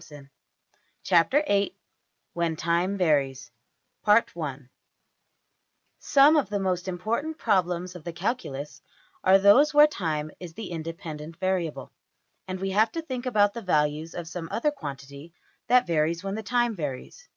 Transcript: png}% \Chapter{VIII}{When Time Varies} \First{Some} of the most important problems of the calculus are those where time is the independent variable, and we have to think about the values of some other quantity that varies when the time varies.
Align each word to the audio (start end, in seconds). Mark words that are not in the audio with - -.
png}% 0.00 0.30
\Chapter{VIII}{When 1.04 2.56
Time 2.56 2.96
Varies} 2.96 3.50
\First{Some} 4.06 4.70
of 6.40 6.48
the 6.48 6.58
most 6.58 6.88
important 6.88 7.36
problems 7.36 7.94
of 7.94 8.04
the 8.04 8.12
calculus 8.14 8.80
are 9.22 9.38
those 9.38 9.74
where 9.74 9.86
time 9.86 10.30
is 10.40 10.54
the 10.54 10.70
independent 10.70 11.36
variable, 11.36 11.92
and 12.48 12.58
we 12.60 12.70
have 12.70 12.90
to 12.92 13.02
think 13.02 13.26
about 13.26 13.52
the 13.52 13.60
values 13.60 14.14
of 14.14 14.26
some 14.26 14.48
other 14.50 14.70
quantity 14.70 15.34
that 15.66 15.86
varies 15.86 16.24
when 16.24 16.34
the 16.34 16.42
time 16.42 16.74
varies. 16.74 17.28